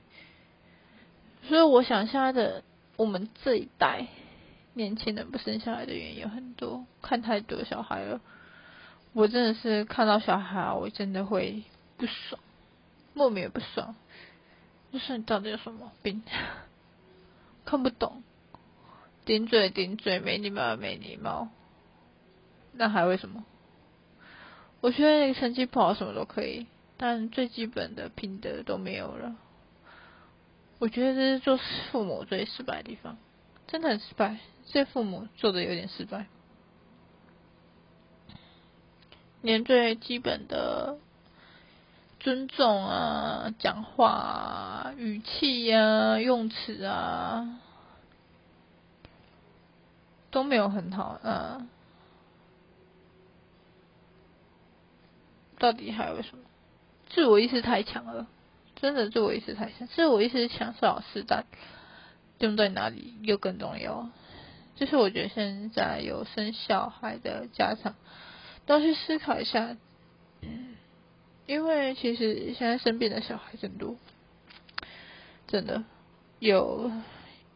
[1.48, 2.64] 所以我想现在的
[2.96, 4.08] 我们这一代
[4.74, 8.22] 年轻人不生下来的原因有很多，看太多小孩了，
[9.12, 11.64] 我真的是看到小孩，我真的会
[11.98, 12.42] 不爽，
[13.14, 13.96] 莫名也不爽，
[14.92, 16.24] 就是你到底有什么病？
[17.66, 18.24] 看不懂，
[19.26, 21.50] 顶嘴顶嘴，没礼貌没礼貌，
[22.74, 23.46] 那还为什么？
[24.82, 26.68] 我觉得成绩不好什么都可以。
[26.96, 29.36] 但最基本的品德都没有了，
[30.80, 31.58] 我觉得这是做
[31.92, 33.18] 父母最失败的地方，
[33.68, 34.38] 真的很失败。
[34.68, 36.28] 这父母做的有点失败，
[39.42, 40.98] 连最基本的
[42.24, 47.60] 尊重啊、讲话啊、语气呀、用词啊
[50.32, 51.68] 都没有很好啊，
[55.60, 56.44] 到底还有什么？
[57.10, 58.26] 自我意识太强了，
[58.78, 59.86] 真的自我意识太强。
[59.90, 61.46] 自我意识强是好事，但
[62.40, 64.10] 用在哪里又更重要。
[64.78, 67.96] 就是我觉得现在有生小孩的家长
[68.66, 69.76] 都去思考一下，
[70.42, 70.73] 嗯
[71.46, 73.98] 因为其实现在生病的小孩真多，
[75.48, 75.84] 真的
[76.40, 76.92] 有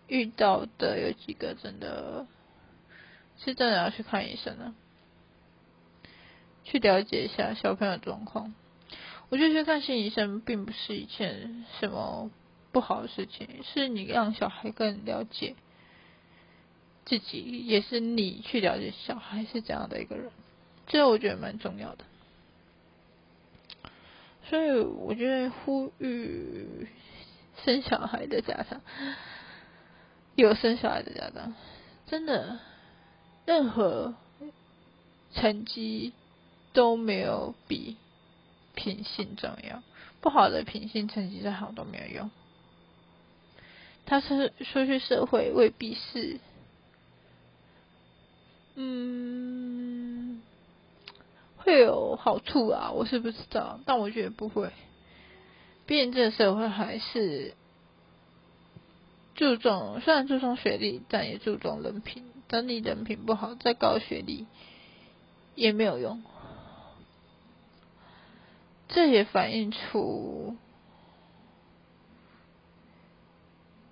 [0.07, 2.27] 遇到的有几个真的
[3.37, 4.75] 是真的要去看医生了，
[6.63, 8.53] 去了解一下小朋友状况。
[9.29, 12.31] 我觉得去看心理医生并不是一件什么
[12.71, 15.55] 不好的事情，是你让小孩更了解
[17.05, 20.29] 自己，也是你去了解小孩是怎样的一个人，
[20.87, 22.05] 这我觉得蛮重要的。
[24.49, 26.87] 所以我觉得呼吁
[27.63, 28.81] 生小孩的家长，
[30.35, 31.53] 有生小孩的家长，
[32.05, 32.59] 真的
[33.45, 34.15] 任何
[35.33, 36.13] 成绩
[36.73, 37.97] 都没有比。
[38.79, 39.81] 品性重要，
[40.21, 42.29] 不好的品性成绩再好都没有用。
[44.05, 46.39] 他是出去社会未必是，
[48.75, 49.86] 嗯，
[51.67, 54.71] 会有好处啊，我是不知道，但我觉得不会。
[55.85, 57.55] 毕竟这个社会还是
[59.35, 62.23] 注重，虽然注重学历，但也注重人品。
[62.47, 64.47] 等你人品不好，再高学历
[65.55, 66.23] 也没有用。
[68.87, 70.55] 这也反映出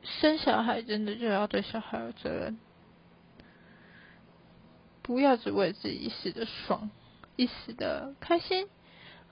[0.01, 2.57] 生小孩真的就要对小孩有责任，
[5.01, 6.89] 不要只为自己一时的爽、
[7.35, 8.67] 一时的开心。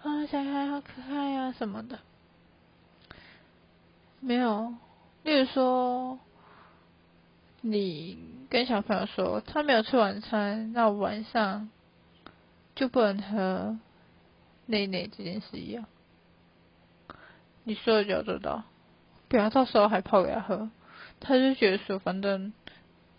[0.01, 1.99] 啊，小孩好可爱呀什么的，
[4.19, 4.73] 没有。
[5.23, 6.19] 例如说，
[7.61, 11.69] 你跟小朋友说他没有吃晚餐，那晚上
[12.75, 13.79] 就不能喝
[14.65, 15.85] 内内这件事一样，
[17.63, 18.63] 你说的就要做到，
[19.29, 20.69] 不要到时候还泡给他喝，
[21.21, 22.51] 他就觉得说反正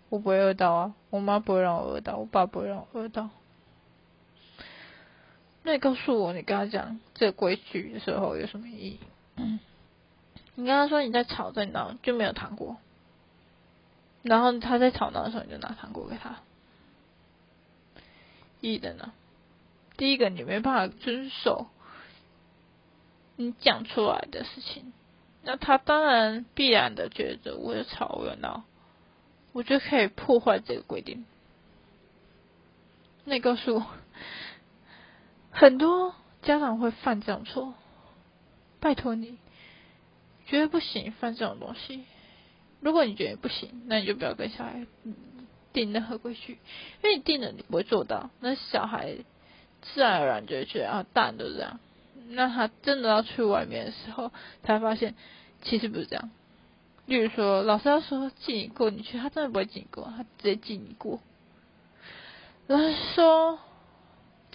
[0.09, 3.31] 我不会饿到啊，我妈不会让我饿到，我爸不会让我饿到。
[5.67, 8.99] 那你告诉我，你跟他讲这个规矩的时候有什么意义？
[10.53, 12.77] 你跟他说你在吵在闹就没有糖果，
[14.21, 16.37] 然后他在吵闹的时候你就拿糖果给他，
[18.61, 19.11] 意义在哪？
[19.97, 21.65] 第一个你没办法遵守
[23.35, 24.93] 你讲出来的事情，
[25.41, 28.65] 那他当然必然的觉得我有吵我有闹，
[29.51, 31.25] 我就可以破坏这个规定。
[33.23, 33.87] 那你告诉我。
[35.55, 37.73] 很多家长会犯这种错，
[38.81, 39.37] 拜托你，
[40.47, 42.03] 绝对不行犯这种东西。
[42.81, 44.85] 如果你觉得不行，那你就不要跟小孩
[45.71, 46.59] 定任何规矩，
[47.01, 49.15] 因为你定了你不会做到，那小孩
[49.81, 51.79] 自然而然就会觉得啊，大人都这样。
[52.27, 54.33] 那他真的要去外面的时候，
[54.63, 55.15] 才发现
[55.61, 56.31] 其实不是这样。
[57.05, 61.21] 例如说，老师要说记你过，你去，他真的不会记你过，他直接记你过。
[62.67, 63.57] 老师说。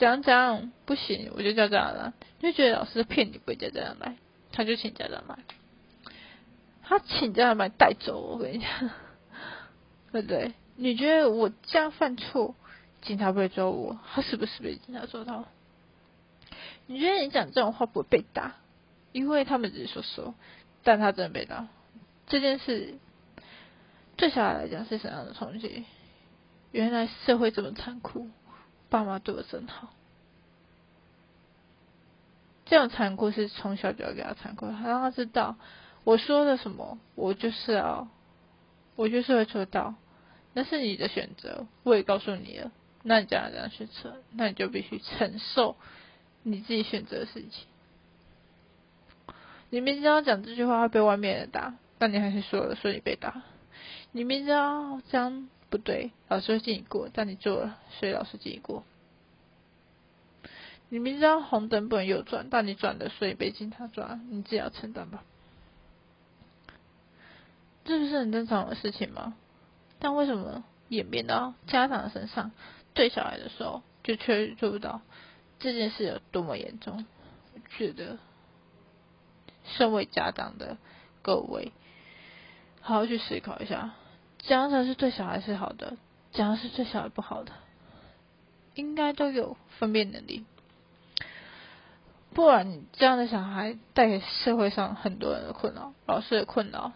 [0.00, 2.12] 讲讲不行，我就叫家长来。
[2.40, 4.16] 就觉得老师骗你，不会叫家长来，
[4.50, 5.38] 他就请家长来。
[6.82, 8.68] 他请家长来带走，我跟你讲，
[10.10, 10.54] 对不对？
[10.76, 12.54] 你觉得我这样犯错，
[13.02, 13.98] 警察不会抓我？
[14.14, 15.44] 他是不是被警察抓到？
[16.86, 18.56] 你觉得你讲这种话不会被打？
[19.12, 20.34] 因为他们只是说说，
[20.82, 21.68] 但他真的被打。
[22.26, 22.94] 这件事
[24.16, 25.84] 对小孩来讲是什么样的冲击？
[26.72, 28.30] 原来社会这么残酷。
[28.90, 29.88] 爸妈对我真好，
[32.66, 35.56] 这种残酷是从小就要给他残酷，让他知道
[36.04, 38.08] 我说的什么，我就是要，
[38.96, 39.94] 我就是会做到，
[40.52, 42.72] 那是你的选择，我也告诉你了，
[43.04, 45.76] 那你这样这样选择，那你就必须承受
[46.42, 47.66] 你自己选择的事情。
[49.70, 53.42] 你明知道讲这句话会被外面人打，但你还是说了，所以被打。
[54.10, 55.48] 你明知道这样。
[55.70, 58.84] 不对，老师会记你过，但你做了，所以老师记你过。
[60.88, 65.22] 你明知道红灯不能右转，但你转了，所以被警察抓，你自己要承担吧。
[67.84, 69.34] 这不是很正常的事情吗？
[70.00, 72.50] 但为什么演变到家长身上，
[72.92, 75.02] 对小孩的时候，就却做不到？
[75.60, 77.06] 这件事有多么严重？
[77.54, 78.18] 我觉得，
[79.64, 80.76] 身为家长的
[81.22, 81.72] 各位，
[82.80, 83.94] 好好去思考一下。
[84.42, 85.96] 怎样才是对小孩是好的？
[86.32, 87.52] 怎样是对小孩不好的？
[88.74, 90.44] 应该都有分辨能力，
[92.32, 96.92] 不然你这样的小孩带给社会上很多人的困扰，老师的困扰，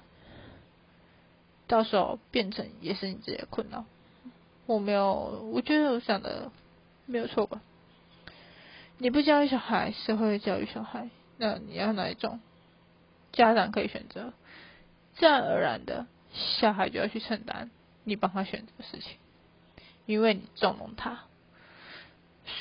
[1.67, 3.85] 到时候变成也是你自己的困扰。
[4.67, 6.53] 我没有，我觉得我想的
[7.07, 7.61] 没有错吧？
[8.99, 12.41] 你不教育小孩，社会教育小孩，那你要哪一种？
[13.33, 14.33] 家长可以选择，
[15.17, 16.07] 自然而然的。
[16.37, 17.71] 小孩就要去承担
[18.03, 19.19] 你帮他选择的事情，
[20.05, 21.21] 因为你纵容他，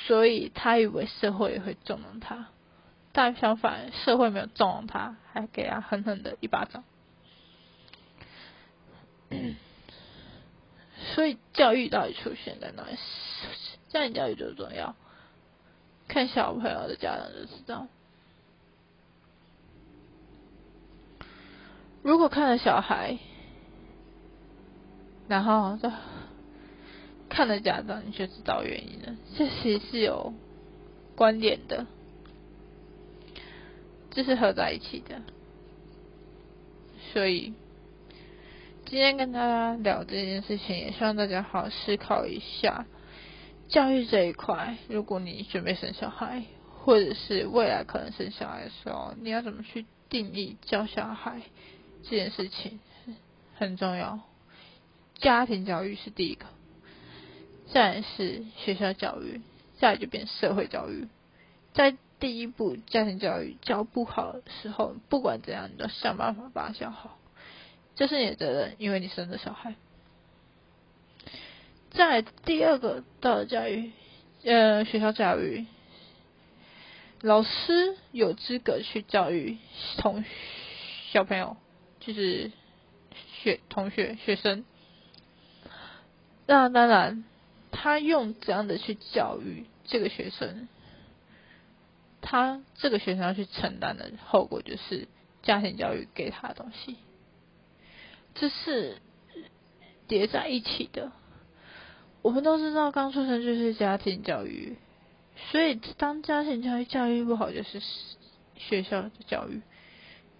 [0.06, 2.50] 所以他以为社会也会纵容他，
[3.12, 6.84] 但相反，社会没有纵容他，还给他狠狠的一巴掌。
[11.16, 12.96] 所以教育到底出现在哪里？
[13.90, 14.96] 家庭教育最重要，
[16.08, 17.88] 看小朋友的家长就知道。
[22.04, 23.18] 如果看了小孩。
[25.34, 25.92] 然后就
[27.28, 29.18] 看了家长，你就知道原因了。
[29.36, 30.32] 这其实是有
[31.16, 31.88] 关联的，
[34.12, 35.24] 这是合在一起的。
[37.12, 37.56] 所以
[38.86, 42.86] 今天跟大家聊这件事情，也希望大家好好思考一下
[43.70, 44.78] 教育这一块。
[44.88, 46.44] 如果你准备生小孩，
[46.84, 51.42] 或者是未来可能生小孩的时候，你要怎么去定义教小孩
[52.04, 52.80] 这件事情，
[53.56, 54.20] 很重要。
[55.16, 56.46] 家庭教育是第一个，
[57.72, 59.42] 再是学校教育，
[59.78, 61.08] 再就变社会教育。
[61.74, 67.18] 在第一步家庭教育教不好的时候，不管怎样，你都要想办法把它教好，
[67.96, 69.76] 这是你的责任，因为你生的小孩。
[71.92, 73.92] 在第二个道德教育，
[74.44, 75.66] 呃，学校教育，
[77.22, 79.58] 老师有资格去教育
[79.98, 80.24] 同
[81.12, 81.56] 小朋友，
[82.00, 82.52] 就是
[83.42, 84.66] 学同学学生。
[86.46, 87.24] 那当然，
[87.72, 90.68] 他用怎样的去教育这个学生，
[92.22, 95.08] 他这个学生要去承担的后果就是
[95.42, 96.98] 家庭教育给他的东西，
[98.36, 98.98] 这是
[100.08, 101.12] 叠在一起的。
[102.22, 104.78] 我们都知道，刚出生就是家庭教育，
[105.52, 107.82] 所以当家庭教育教育不好，就是
[108.56, 109.62] 学校的教育。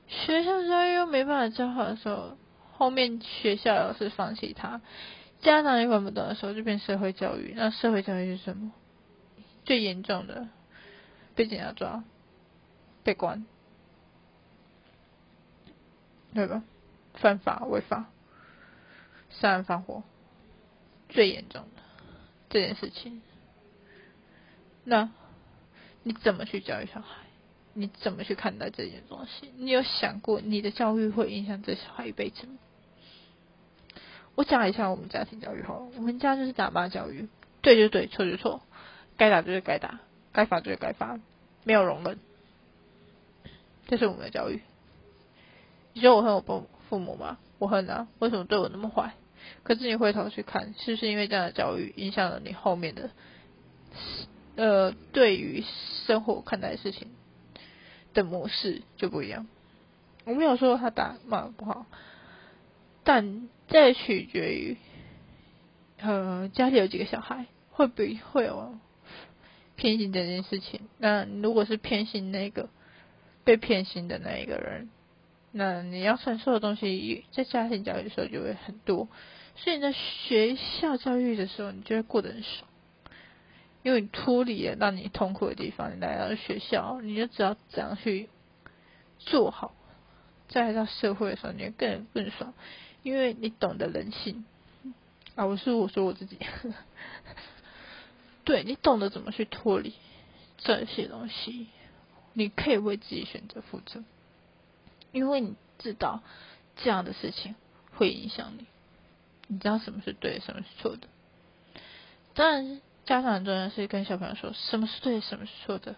[0.08, 2.38] 学校教育又没办法教好的时候，
[2.72, 4.82] 后面学校要是放弃他，
[5.44, 7.54] 家长也管不懂的时候，就变社会教育。
[7.56, 8.72] 那社会教育是什么？
[9.66, 10.48] 最严重的，
[11.36, 12.04] 被警察抓，
[13.04, 13.46] 被关，
[16.34, 16.64] 对吧？
[17.14, 18.10] 犯法违法，
[19.30, 20.04] 杀人放火，
[21.10, 21.82] 最严重的
[22.50, 23.22] 这件事情。
[24.84, 25.12] 那
[26.02, 27.18] 你怎么去教育小孩？
[27.74, 29.52] 你怎么去看待这件东西？
[29.58, 32.58] 你有想过你的教育会影响这小孩一辈子吗？
[34.36, 37.28] 我讲一下我们家庭教育好了，我们家就是打骂教育，
[37.62, 38.62] 对就对，错就错，
[39.18, 40.00] 该打就是该打，
[40.32, 41.20] 该罚就是该罚，
[41.64, 42.20] 没有容忍，
[43.88, 44.62] 这是我们的教育。
[45.94, 47.38] 你说我恨我父父母吗？
[47.60, 48.08] 我恨啊！
[48.20, 49.14] 为什么对我那么坏？
[49.64, 53.10] 可是你回头去看，是不是因为这样的教育影响了你后面的，
[54.56, 55.64] 呃，对于
[56.08, 57.08] 生活看待事情？
[58.14, 59.48] 的模式就不一样。
[60.26, 61.86] 我没有说他打骂不好，
[63.04, 64.78] 但这取决于，
[65.98, 68.78] 呃，家里有几个小孩，会不会有
[69.76, 70.82] 偏心这件事情。
[71.00, 72.70] 那如果是偏心那个
[73.44, 74.92] 被偏心的那一个人，
[75.52, 79.10] 那你要承受的东西在家庭教育的时候就会很多，
[79.56, 82.70] 所以你在学校教育的时候，你就会过得很爽。
[83.82, 88.30] 因为你脱离了让你痛苦的地方，你来到学校，你就知道怎样去
[89.18, 89.74] 做好。
[90.48, 92.54] 再到社会的时候，你更更爽，
[93.04, 94.44] 因为你懂得人性
[95.36, 95.46] 啊！
[95.46, 96.38] 我是我说我自己，
[98.44, 99.94] 对你懂得怎么去脱离
[100.58, 101.68] 这些东西，
[102.34, 104.04] 你可以为自己选择负责，
[105.12, 106.24] 因为你知道
[106.78, 107.56] 这样的事情
[107.96, 108.66] 会影响你，
[109.48, 111.08] 你知道什么是对，什么是错的，
[112.34, 112.82] 当然。
[113.06, 115.98] 家长很重要是跟小朋友说什么是对，什么是错的，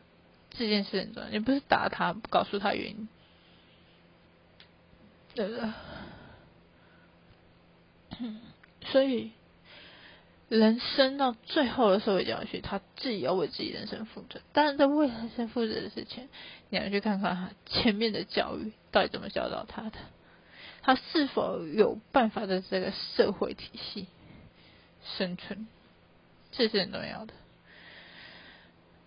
[0.50, 1.30] 这件事很重要。
[1.30, 3.08] 你不是打他，不告诉他原因，
[5.36, 5.70] 对不对？
[8.86, 9.32] 所以
[10.48, 14.40] 人生到最后的社会教育，他自己要为自己人生负责。
[14.54, 16.30] 当然，在为人生负责的事情，
[16.70, 19.98] 你要去看看他前面的教育到底怎么教导他的，
[20.82, 24.08] 他是否有办法在这个社会体系
[25.18, 25.68] 生存。
[26.52, 27.34] 这是很重要的。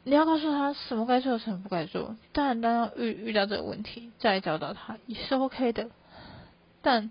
[0.05, 2.17] 你要告诉他什么该做，什么不该做。
[2.33, 5.91] 当然，当遇遇到这个问题，再教导他也是 OK 的。
[6.83, 7.11] 但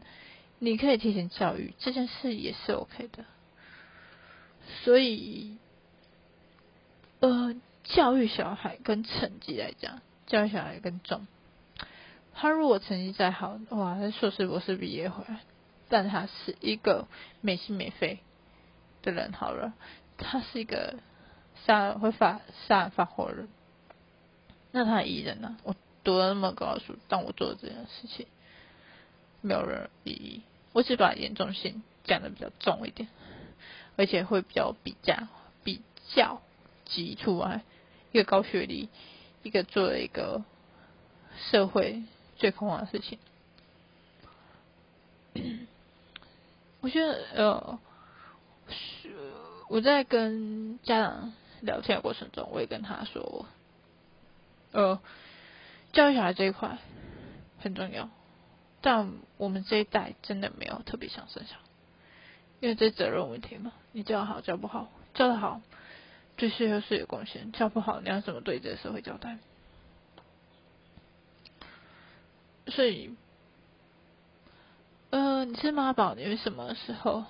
[0.60, 3.26] 你可以提前教育，这件事也是 OK 的。
[4.84, 5.58] 所以，
[7.20, 11.28] 呃，教育小孩跟成绩来讲，教育小孩更重。
[12.34, 15.42] 他如果成绩再好，哇，他硕士博士毕业回来，
[15.90, 17.08] 但他是一个
[17.42, 18.20] 没心没肺
[19.02, 19.74] 的人，好了。
[20.18, 20.96] 他是一个
[21.66, 23.48] 杀会发杀人发火人，
[24.72, 25.56] 那他艺人呢？
[25.64, 28.26] 我读了那么高的书，但我做了这件事情
[29.42, 30.42] 没有人意义。
[30.74, 33.10] 我只把严重性讲的比较重一点，
[33.96, 35.28] 而且会比较比较
[35.64, 35.82] 比
[36.14, 36.42] 较
[36.86, 37.64] 急出来
[38.12, 38.90] 一个高学历，
[39.44, 40.44] 一个做了一个
[41.52, 42.04] 社会
[42.38, 43.20] 最恐慌的事情。
[46.82, 47.80] 我觉得呃。
[49.70, 53.46] 我在跟家长聊天的过程中，我也跟他说，
[54.72, 55.02] 呃，
[55.92, 56.78] 教育小孩这一块
[57.60, 58.10] 很重要，
[58.88, 61.62] 但我们这一代真的没有特别想生小孩，
[62.62, 63.74] 因为这责任问题嘛。
[63.92, 65.60] 你教好教不好，教的好
[66.38, 69.40] 对社会是有贡献，教不好你要怎么对这个社会交代？
[72.68, 73.14] 所以，
[75.10, 77.26] 呃，你是妈宝，你为什么时候？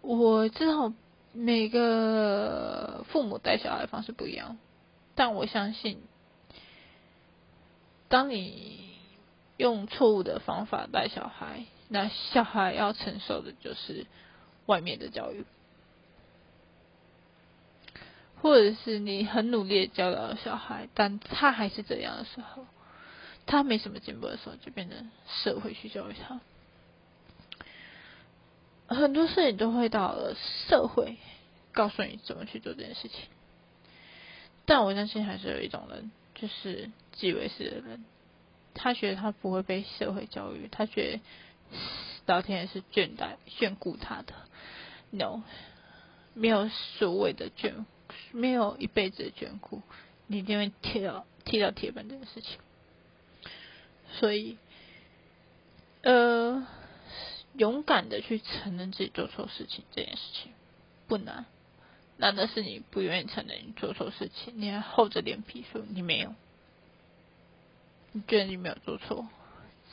[0.00, 0.94] 我知道
[1.34, 4.56] 每个父母带小孩方式不一样，
[5.14, 6.00] 但我相信，
[8.08, 8.93] 当你
[9.56, 14.06] 用错误的方法带小孩，那小孩要承受的就是
[14.66, 15.44] 外面的教育，
[18.40, 22.66] 或者是你很努力教导小孩，但他还是这样的时候，
[23.46, 26.40] 他没什么进步的时候，就变成社会去教育他。
[28.86, 30.34] 很多事情都会到了
[30.68, 31.16] 社会
[31.72, 33.20] 告诉你怎么去做这件事情，
[34.66, 38.04] 但我相信还是有一种人，就是自以为是的人，
[38.74, 41.20] 他觉得他不会被社会教育，他觉得
[42.26, 44.34] 老天爷是眷待眷顾他的
[45.10, 45.42] ，no，
[46.34, 47.84] 没有所谓的眷，
[48.32, 49.82] 没有一辈子的眷顾，
[50.26, 52.58] 你一定会踢到踢到铁板这件事情，
[54.18, 54.58] 所以，
[56.02, 56.66] 呃。
[57.56, 60.50] 勇敢的去承认自己做错事情这件事情
[61.06, 61.46] 不难，
[62.16, 66.34] 难的是你不愿意承认你做错事情，你还厚着脸皮说你没有，
[68.16, 69.26] 你觉得你没有做错，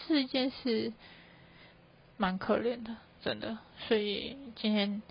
[0.07, 0.93] 这件事
[2.17, 3.57] 蛮可怜的，真的。
[3.87, 5.01] 所以今天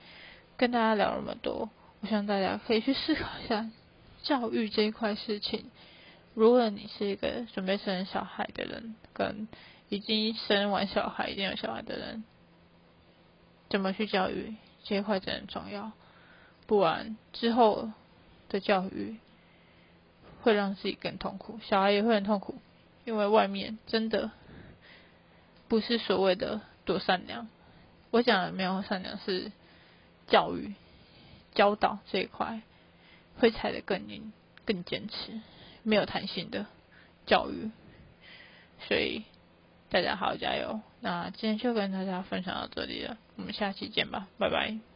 [0.57, 1.69] 跟大家聊那么多，
[2.01, 3.69] 我希望大家可以去思考一下
[4.23, 5.73] 教育这一块事情。
[6.35, 9.49] 如果你是一个准备生小孩的人，跟
[9.89, 12.23] 已经生完小孩、已经有小孩的人。
[13.69, 14.55] 怎么去教育
[14.85, 15.91] 这一块真的很重要，
[16.69, 17.91] 不然之后
[18.49, 19.17] 的教育
[20.43, 22.55] 会让自己更痛苦，小孩也会很痛苦，
[23.11, 24.31] 因为外面真的
[25.67, 27.49] 不是所谓的多善良。
[28.13, 29.51] 我讲的没有善良是
[30.29, 30.75] 教育
[31.53, 32.63] 教导这一块
[33.39, 34.33] 会踩得更硬、
[34.65, 35.41] 更坚持，
[35.83, 36.67] 没有弹性的
[37.27, 37.71] 教育，
[38.87, 39.25] 所以。
[39.93, 40.81] 大家好，加油！
[41.01, 44.90] 那今天就跟大家分享到这里了，我们下期见吧，拜拜。